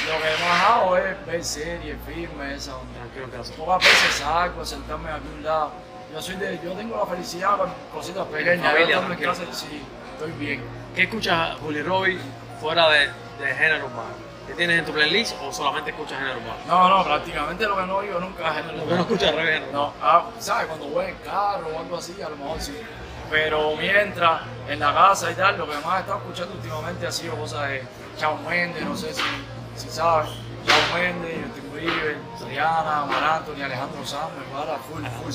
[0.07, 2.93] lo que más hago es ver series, filmes, esa onda.
[2.99, 3.53] Tranquilo, que hace.
[3.53, 5.71] Pocas veces salgo a sentarme a algún lado.
[6.13, 9.81] Yo soy de, yo tengo la felicidad con cositas pequeñas, familia, yo en casa, sí,
[10.13, 10.63] estoy bien.
[10.95, 12.19] ¿Qué escuchas Bully Robbie
[12.63, 12.99] fuera de,
[13.39, 14.15] de género urbano?
[14.47, 16.59] ¿Qué tienes en tu playlist o solamente escuchas género urbano?
[16.67, 19.71] No, no, prácticamente lo que no oigo nunca es género que no escuchas reggae.
[19.71, 20.67] No, ah, ¿sabes?
[20.67, 22.77] Cuando voy en carro o algo así, a lo mejor sí.
[23.29, 27.11] Pero mientras, en la casa y tal, lo que más he estado escuchando últimamente ha
[27.11, 27.83] sido cosas de
[28.17, 29.21] Chao Méndez, no sé si,
[29.75, 30.29] si sabes.
[30.65, 35.33] Chao Méndez, Justin Bieber, Rihanna, Mar Anthony, Alejandro Sanz, me para full, full.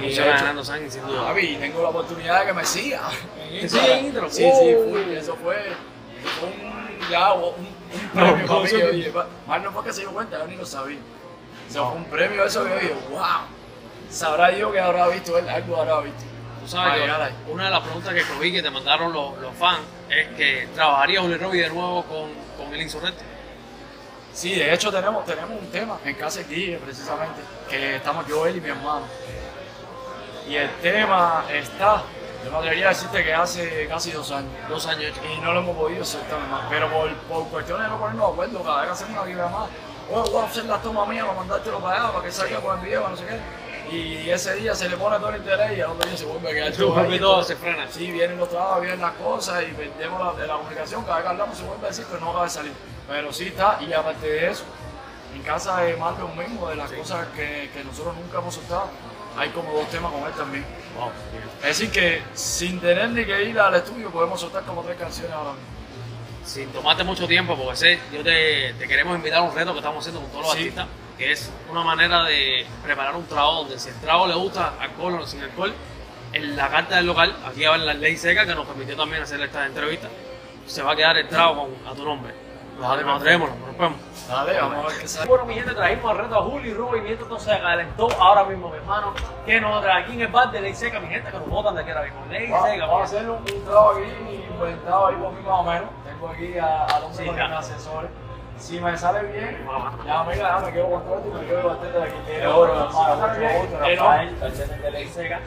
[0.00, 1.24] Y de hecho- Fernando Sánchez, sin duda.
[1.26, 3.00] Javi, tengo la oportunidad de que me siga.
[3.42, 4.30] en ¿Te Instagram.
[4.30, 4.88] Sí, sí, Wow.
[4.90, 5.12] full.
[5.14, 5.56] Eso fue,
[6.26, 7.68] fue un, ya, un, un
[8.14, 8.68] No, premio ¿cómo para mí.
[8.68, 10.98] se- que, Oye, pa- más no fue que se dio cuenta, yo ni lo sabía.
[11.68, 11.88] O sea, No.
[11.90, 13.22] fue un premio eso que yo dije, wow.
[14.10, 16.22] Sabrá yo que habrá visto él, algo habrá visto.
[16.62, 17.32] Tú sabes que ahí.
[17.48, 21.20] una de las preguntas que cogí que te mandaron los, los fans es que trabajaría
[21.20, 23.22] Bully Robbie de nuevo con, con el insurrente.
[24.32, 28.46] Sí, de hecho tenemos, tenemos un tema en casa de Guille, precisamente, que estamos yo,
[28.46, 29.02] él y mi hermano.
[30.48, 32.02] Y el tema está,
[32.44, 34.50] yo me atrevería a decirte que hace casi dos años.
[34.68, 35.12] Dos años.
[35.34, 36.62] Y no lo hemos podido soltar más.
[36.68, 39.48] Pero por, por cuestiones de no ponernos de acuerdo, cada vez que hacemos una vibra
[39.48, 39.68] más,
[40.12, 42.78] "Oye, voy a hacer la toma mía para mandártelo para allá, para que salga con
[42.78, 43.64] el video, no sé qué.
[43.94, 46.50] Y ese día se le pone todo el interés y al otro día se vuelve
[46.50, 47.14] a quedar todo ahí.
[47.14, 47.86] Y todo se frena.
[47.90, 51.04] Sí, vienen los trabajos, vienen las cosas y perdemos la, de la comunicación.
[51.04, 52.72] Cada vez que hablamos se vuelve a decir, pero no acaba de salir.
[53.08, 54.64] Pero sí está, y aparte de eso,
[55.34, 58.54] en casa de más de un mismo, de las cosas que, que nosotros nunca hemos
[58.54, 58.88] soltado,
[59.36, 60.64] hay como dos temas con él también.
[60.96, 61.10] Wow.
[61.62, 65.32] Es decir, que sin tener ni que ir al estudio podemos soltar como tres canciones
[65.32, 65.68] ahora mismo.
[66.44, 69.78] Sin tomarte mucho tiempo, porque sé, yo te, te queremos invitar a un reto que
[69.78, 70.58] estamos haciendo con todos los Sí.
[70.60, 74.74] artistas, que es una manera de preparar un trago donde si el trago le gusta
[74.78, 75.72] alcohol o sin alcohol,
[76.32, 79.40] en la carta del local, aquí va la ley seca que nos permitió también hacer
[79.40, 80.08] esta entrevista,
[80.66, 82.34] se va a quedar el trago con, a tu nombre.
[82.82, 83.98] Atre- nos atrevemos, nos rompemos.
[84.28, 85.28] Dale, vamos a ver qué sale.
[85.28, 87.60] Bueno, mi gente, trajimos al reto a Juli y Rubo y mi gente entonces se
[87.60, 89.12] calentó ahora mismo, mi hermano.
[89.46, 91.74] Que nos trae aquí en el bar de Ley Seca, mi gente, que nos botan
[91.74, 92.20] de aquí ahora mismo.
[92.30, 95.60] Ley Vamos, Seca, vamos a hacer un, un trabajo aquí inventado ahí por mí más
[95.60, 95.88] o menos.
[96.04, 97.48] Tengo aquí a, al hombre Sí, para que ya.
[97.48, 98.08] me asesore.
[98.58, 100.06] Si me sale bien, Vamos.
[100.06, 102.14] ya mira, ya me quedo con todo y me quedo bastante de aquí.
[102.26, 105.08] Qué oro, Si me hermano, sale bien, mucho gusto, el Rafael, hombre- canciones de ley
[105.08, 105.40] seca.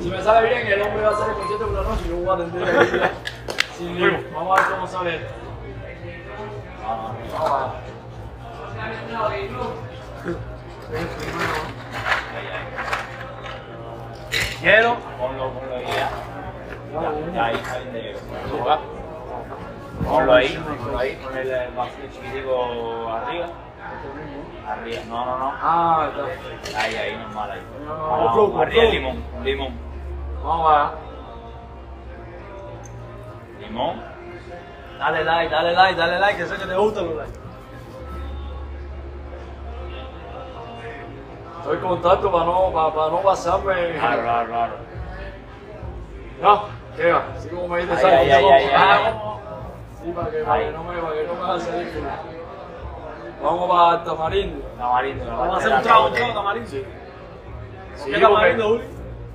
[0.00, 2.08] Si me sale bien, el hombre va a hacer el concierto por la noche y
[2.08, 4.30] yo voy a atender aquí.
[4.34, 5.34] Vamos a ver cómo sale esto.
[14.62, 14.96] Hielo.
[15.18, 17.44] ponlo, ponlo ahí ya.
[17.44, 18.16] Ahí está bien de
[20.04, 23.46] Ponlo ahí, ponlo ahí, pon el vacío chiquitico arriba.
[24.68, 25.52] Arriba, no, no, no.
[25.60, 26.80] Ah, está.
[26.80, 27.60] Ahí, ahí, normal, ahí.
[27.84, 29.74] No, arriba limón, limón.
[30.42, 30.92] Vamos a
[33.60, 34.09] Limón.
[35.00, 37.38] Dale like, dale like, dale like, que sé que te gustan los likes.
[41.60, 43.92] Estoy en contacto para no, para, para no pasarme.
[43.98, 44.72] Claro, claro, claro.
[46.42, 46.62] No,
[46.96, 47.24] ¿qué va?
[47.34, 49.14] Así como me dice Ay, ay, ay, Ah, ay.
[50.02, 50.66] Sí, para que, para Ay.
[50.66, 52.02] que no me, para que no me haga salir.
[53.42, 54.66] Vamos para Tamarindo.
[54.78, 55.24] Tamarindo.
[55.26, 56.68] Vamos a hacer un trago, un trago tamarindo.
[56.70, 56.84] Sí.
[57.96, 58.84] Sí, ¿Qué tamarindo, Juli?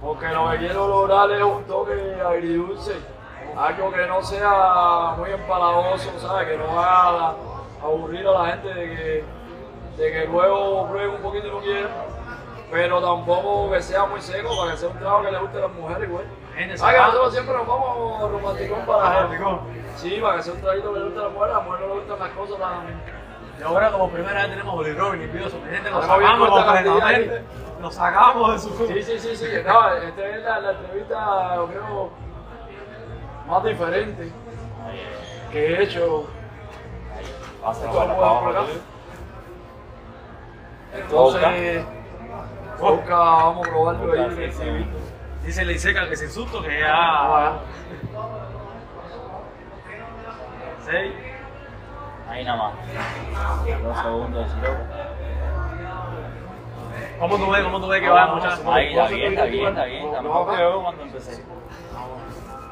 [0.01, 3.14] porque lo que quiero lograr es un toque agridulce.
[3.57, 6.47] Algo que no sea muy empalagoso, ¿sabes?
[6.49, 7.35] Que no haga
[7.81, 9.23] aburrir a la gente de que,
[9.97, 11.89] de que luego pruebe un poquito y no quiera.
[12.71, 15.61] Pero tampoco que sea muy seco para que sea un trago que le guste a
[15.61, 16.09] las mujeres.
[16.55, 19.61] Gente, Ah, que nosotros siempre nos vamos romanticón para gente.
[19.95, 21.79] Sí, para que sea un traguito que le guste a la mujer, a la mujer
[21.81, 23.15] no le gustan las cosas tan...
[23.57, 27.43] Y ahora como primera vez tenemos Holy Robin gente, lo Ahora bien sacamos completamente,
[27.81, 29.45] lo sacamos de su Sí, sí, sí, sí.
[29.65, 32.09] No, esta es la, la entrevista, creo,
[33.47, 34.31] más diferente
[35.51, 36.27] que he hecho.
[40.93, 41.85] Entonces,
[42.79, 44.91] Boca, vamos a probarlo ahí.
[45.43, 47.59] Dice Ley Seca que sin susto que Ah,
[48.13, 48.21] ya...
[50.91, 51.13] Seis.
[52.29, 52.73] Ahí nada más.
[53.83, 54.47] Dos segundos.
[57.19, 58.65] ¿Cómo tú ves, cómo tú ves que va muchachos?
[58.67, 60.11] Ahí, está bien, está bien, está bien.
[60.11, 61.43] Que yo cuando empecé.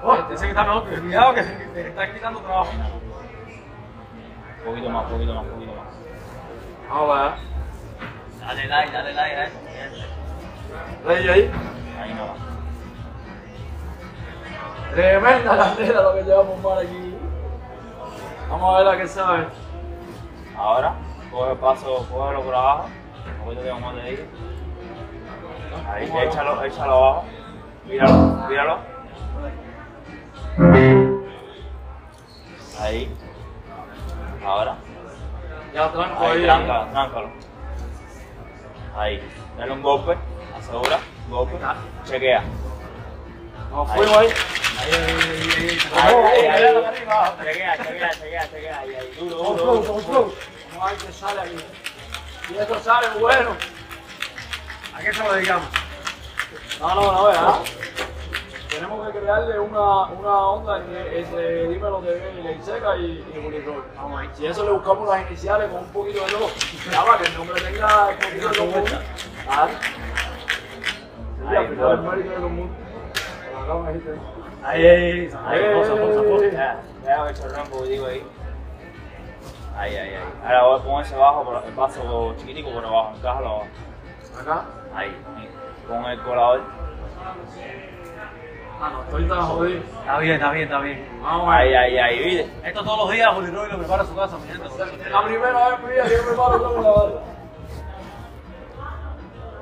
[0.06, 2.72] Oh, que está que cuidado que te está quitando trabajo.
[4.60, 5.86] Un poquito más, poquito más, poquito más.
[6.90, 7.36] Vamos a
[8.46, 9.52] Dale like, dale like, dale.
[11.06, 11.18] ver.
[11.18, 11.52] Ahí, ahí.
[12.02, 12.36] Ahí no va.
[14.94, 17.16] Tremenda candela lo que llevamos mal aquí.
[18.50, 19.48] Vamos a ver a qué sabe.
[20.58, 20.96] Ahora,
[21.32, 22.90] coge el paso, cógelo por abajo.
[23.40, 24.26] Un como te dije.
[25.90, 27.26] Ahí, échalo, échalo abajo.
[27.86, 28.14] Míralo,
[28.50, 28.93] míralo.
[32.80, 33.12] Ahí.
[34.46, 34.76] Ahora.
[35.74, 36.44] Ya tranco Ahí, ahí.
[36.44, 37.30] tráncalo, tráncalo.
[38.96, 39.24] Ahí.
[39.58, 40.16] Dale un golpe.
[40.56, 41.00] Asegura.
[41.30, 41.58] Golpe.
[42.06, 42.44] Chequea.
[43.72, 44.28] Nos fuimos ahí.
[44.80, 44.92] Ahí,
[45.96, 46.74] ahí, ahí, ahí.
[47.44, 48.80] Chequea, chequea, chequea, chequea.
[48.80, 49.16] Ahí, ahí.
[49.20, 50.34] Duro, duro, duro.
[50.72, 51.58] Vamos a ver qué sale aquí.
[52.54, 53.56] Y esto sale bueno.
[54.96, 55.68] ¿A qué se lo dedicamos?
[56.80, 57.56] No, no, no, ¿verdad?
[58.74, 63.66] Tenemos que crearle una, una onda entre, entre Dímelo TV, Ley Seca y, y.
[63.96, 64.30] Vamos ahí.
[64.34, 66.48] Si eso le buscamos las iniciales con un poquito de todo,
[66.92, 69.14] ya para que el nombre tenga un poquito de
[71.46, 71.76] Ahí,
[73.68, 74.12] todo dijiste.
[74.64, 76.52] Ahí, ahí, Ahí, posa, posa, posa.
[76.52, 78.26] Ya, ya, chorrón, digo ahí.
[79.78, 80.24] Ahí, ahí, ahí.
[80.44, 83.68] Ahora voy a poner ese bajo, el vaso chiquitico por abajo, encájalo abajo.
[84.42, 84.66] Acá.
[84.96, 85.50] Ahí, ahí.
[85.88, 86.62] Con el colador.
[88.82, 89.80] Ah, no, estoy tan jodido.
[89.80, 91.20] Está bien, está bien, está bien.
[91.22, 91.78] Vamos a ver.
[91.78, 92.50] Ay, ay, ay, mire.
[92.64, 94.68] Esto todos los días Juli Roy lo prepara a su casa, mi gente.
[95.10, 97.34] La primera vez en mi vida que yo preparo todo la barra.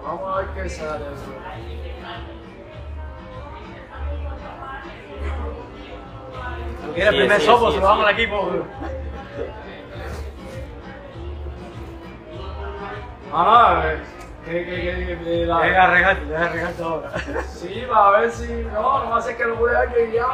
[0.03, 1.31] Vamos a ver qué sale eso.
[6.93, 8.49] Si el primer sopo, se lo damos al equipo.
[13.33, 13.93] Ah,
[14.45, 17.11] que, que, que, que la- Deja regarte, deja regarte ahora.
[17.47, 18.47] Sí, para ver si.
[18.73, 20.27] No, no va a ser que lo puede alguien ya.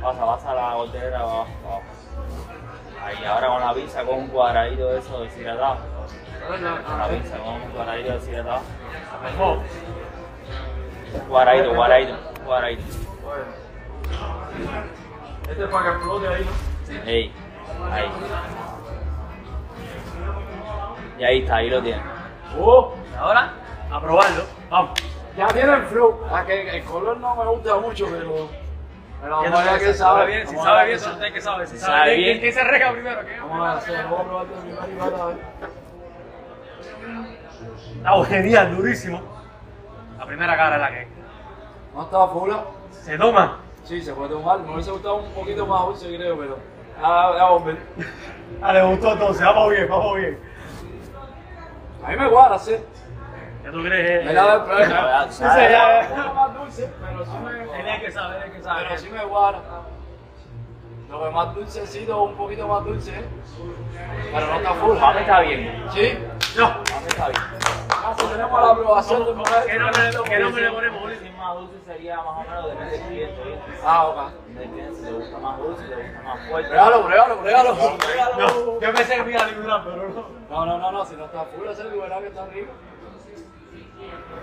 [0.00, 1.82] Pasa, pasa la gotera abajo, abajo.
[3.04, 5.78] Ahí, ahora con la pizza, con un cuadradito de eso deshidratado.
[6.46, 6.62] Con
[6.98, 8.60] la pizza, con un cuadradito deshidratado.
[9.40, 9.56] Oh,
[11.28, 12.82] Cuadradito, cuadradito, cuadradito.
[15.48, 17.02] Este es para que explote ahí, ¿no?
[17.10, 17.32] Ey,
[17.92, 18.10] ahí.
[21.18, 22.02] Y ahí está, ahí lo tienes.
[22.58, 23.52] Oh, ahora,
[23.90, 24.44] a probarlo.
[24.70, 24.90] Vamos.
[25.36, 26.20] ya tiene el flow.
[26.32, 28.48] A que el color no me gusta mucho, pero.
[29.22, 30.26] Pero ¿Qué vamos a ver qué sabe.
[30.26, 30.46] bien?
[30.46, 31.66] Si sabe bien, son que saben.
[31.66, 32.40] Si sabe sabe bien, bien.
[32.40, 33.20] ¿quién se rega primero?
[33.24, 33.40] ¿Qué?
[33.40, 35.36] Vamos a hacer, vamos a probar de primera y bata, a ver.
[37.96, 39.22] Está genial, durísimo.
[40.18, 41.08] La primera cara es la que
[41.94, 42.64] No estaba fula.
[42.90, 43.60] se toma.
[43.84, 44.58] Sí, se puede tomar.
[44.60, 46.58] Me hubiese gustado un poquito más dulce, creo, pero.
[47.02, 47.76] Ah, ya, hombre.
[48.62, 50.38] Ah, le gustó entonces, vamos bien, vamos bien.
[52.04, 52.76] A mí me guarda, sí.
[53.64, 54.24] ¿Qué tú crees?
[55.30, 55.70] Sabe.
[55.70, 57.80] ya, un poco más dulce, pero sí me.
[57.80, 58.82] Él es que sabe, él es que sabe.
[58.86, 59.62] Pero sí me guarda.
[61.08, 63.24] Lo que más dulcecito, un poquito más dulce, ¿eh?
[64.32, 64.96] pero no está full.
[64.96, 65.84] Mí está bien.
[65.94, 66.18] ¿Sí?
[66.58, 66.68] No.
[66.68, 67.40] Mí está bien.
[67.90, 69.64] Ah, tenemos la aprobación de mujer.
[69.66, 71.12] ¿Qué nombre, le ponemos?
[71.22, 73.58] Si más dulce sería más o menos depende del.
[73.82, 74.32] Ah, ok.
[74.48, 76.68] Depende si le gusta más dulce, le gusta más fuerte.
[76.68, 77.74] Regalo, regalo, regalo.
[77.74, 80.44] No, yo pensé que me iba a librar, pero no.
[80.50, 82.72] No, no, no, no, si no está full, ese verá que está rico.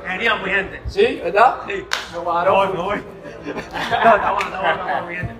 [0.07, 0.81] Genial, mi gente.
[0.87, 1.21] ¿Sí?
[1.23, 1.55] ¿Verdad?
[1.67, 1.87] Sí.
[2.13, 2.55] Me guardaron.
[2.55, 3.03] voy, me voy.
[3.43, 5.35] No, está bueno, está bueno, está bueno, mi gente.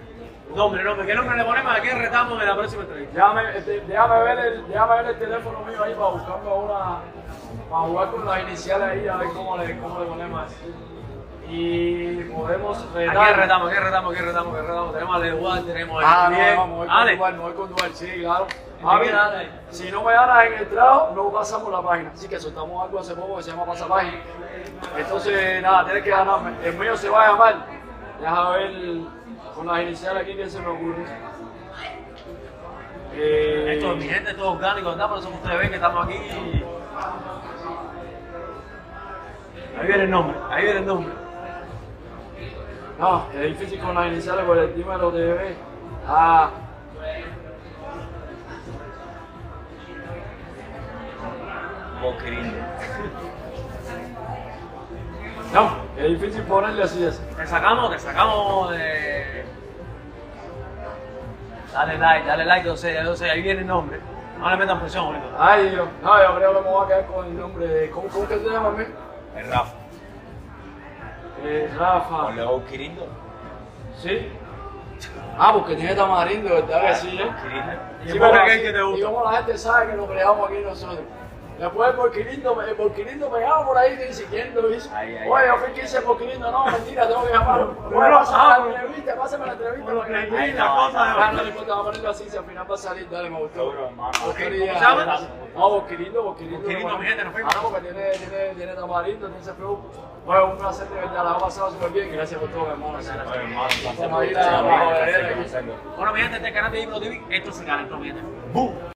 [0.56, 1.06] Nombre, nombre.
[1.08, 1.72] ¿Qué nombre le ponemos?
[1.78, 3.14] ¿A quién retamos en la próxima entrevista?
[3.16, 6.98] Déjame, este, déjame, ver el, déjame ver el teléfono mío ahí para buscarme una.
[7.70, 10.52] Para jugar con las iniciales ahí, a ver cómo le, cómo le ponemos.
[11.48, 13.26] Y podemos ¿A retar.
[13.26, 13.68] quién retamos?
[13.68, 14.12] ¿A quién retamos?
[14.12, 14.54] ¿A quién retamos?
[14.54, 14.94] ¿A quién retamos?
[14.94, 16.56] Tenemos a Legual, tenemos Ah, a no, Julián.
[16.56, 17.16] no, me voy con Ale.
[17.18, 18.48] Voy con Duval, sí, claro.
[19.70, 22.12] Si no me ganas en el trago, no pasamos la página.
[22.14, 24.18] Así que soltamos algo hace poco que se llama pasapágina.
[24.98, 26.52] Entonces, nada, tienes que ganarme.
[26.64, 27.56] El mío se va a llamar.
[28.20, 28.72] Deja ver
[29.56, 31.06] con las iniciales aquí que se me ocurre.
[33.14, 35.10] Eh, Esto, mi gente, esto es orgánico, ¿verdad?
[35.10, 36.16] Por eso ustedes ven que estamos aquí.
[39.80, 41.14] Ahí viene el nombre, ahí viene el nombre.
[43.00, 45.56] No, es difícil con las iniciales por el dímelo de bebé.
[46.08, 46.50] Ah.
[55.54, 57.22] No, es difícil ponerle así eso.
[57.36, 59.44] Te sacamos, te sacamos de.
[61.74, 64.00] Dale like, dale like, yo sé, yo sé, ahí viene el nombre.
[64.40, 65.26] No le metan presión, bonito.
[65.38, 65.88] Ay, Dios.
[66.02, 67.90] No, yo creo que me voy a quedar con el nombre de.
[67.92, 68.84] ¿Cómo, cómo que se llama a mí?
[69.36, 69.74] El Rafa.
[71.44, 72.22] Eh, Rafa.
[72.24, 73.02] Ponle Boquerino.
[73.98, 74.30] ¿Sí?
[75.38, 77.26] Ah, porque tiene tamarindo, ¿verdad que sí, eh?
[77.26, 77.74] Boquerino.
[78.04, 79.06] ¿Y Sí, el poker pero cake así- que te Y gusta?
[79.06, 81.00] como la gente sabe que lo creamos aquí nosotros.
[81.62, 85.84] Después el porquilindo, el porquilindo me llama por ahí y dice, Oye, yo fui que
[85.84, 87.76] hice el porquilindo, no, mentira, tengo que llamarlo.
[87.92, 89.92] Bueno, pásame ah, la entrevista, pásame la entrevista.
[90.40, 92.38] Ay, la no, cosa no, de- Ah, no le importa, vamos a ponerlo así, si
[92.38, 93.66] al final va a salir, dale, me gustó.
[93.66, 95.20] ¿Cómo se llama?
[95.54, 96.62] No, Boquilindo, Boquilindo.
[96.62, 97.54] Boquilindo, mi gente, nos fuimos.
[97.56, 99.80] Ah, no, porque tiene, tiene, tiene tamarindo, tiene ese flow.
[100.26, 102.12] Bueno, un placer de verdad, la ha pasado súper bien.
[102.12, 102.98] Gracias por todo, hermano.
[105.96, 108.24] Bueno, mi gente, este es el canal de Ibro TV, esto se calentó, mi gente.
[108.52, 108.91] ¡Bum!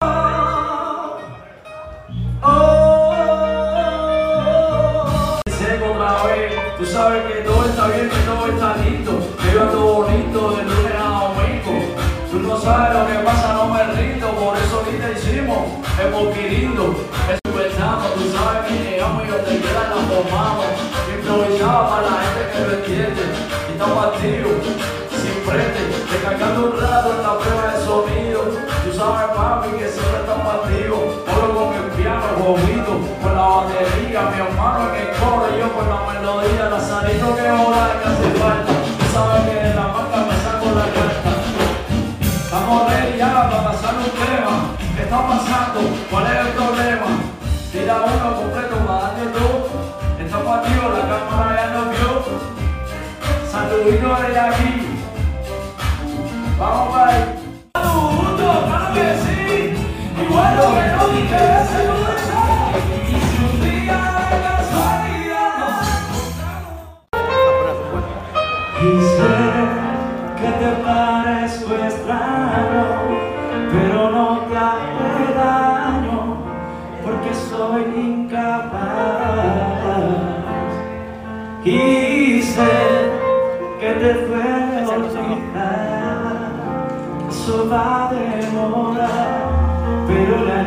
[56.65, 57.14] Vamos para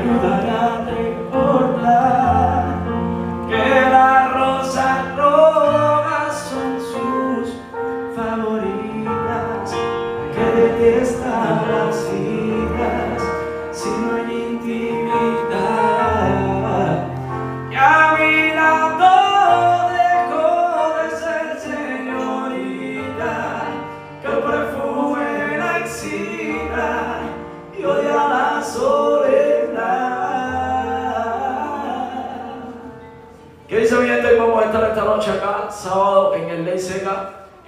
[0.08, 0.37] pero le ayudará a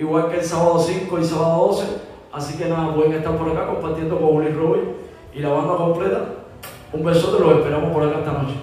[0.01, 1.87] igual que el sábado 5 y sábado 12.
[2.33, 4.95] Así que nada, pueden estar por acá compartiendo con Willy Robin
[5.35, 6.25] y la banda completa.
[6.93, 8.55] Un besote, los esperamos por acá esta noche.